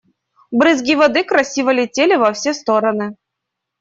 [0.51, 3.15] Брызги воды красиво летели во все стороны.